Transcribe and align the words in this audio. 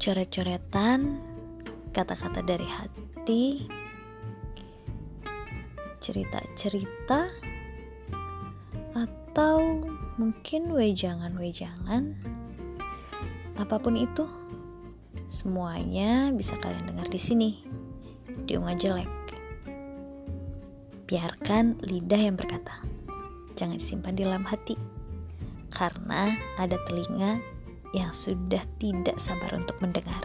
coret-coretan, 0.00 1.20
kata-kata 1.92 2.40
dari 2.40 2.64
hati, 2.64 3.68
cerita-cerita, 6.00 7.28
atau 8.96 9.84
mungkin 10.16 10.72
wejangan-wejangan, 10.72 12.16
apa 13.60 13.76
pun 13.76 14.00
itu, 14.00 14.24
semuanya 15.28 16.32
bisa 16.32 16.56
kalian 16.64 16.88
dengar 16.88 17.12
di 17.12 17.20
sini, 17.20 17.50
di 18.48 18.56
Unga 18.56 18.72
Jelek. 18.72 19.12
Biarkan 21.12 21.76
lidah 21.84 22.24
yang 22.24 22.40
berkata, 22.40 22.80
jangan 23.52 23.76
simpan 23.76 24.16
di 24.16 24.24
dalam 24.24 24.48
hati, 24.48 24.80
karena 25.76 26.32
ada 26.56 26.80
telinga 26.88 27.36
yang 27.96 28.14
sudah 28.14 28.62
tidak 28.78 29.18
sabar 29.18 29.50
untuk 29.54 29.76
mendengar. 29.82 30.22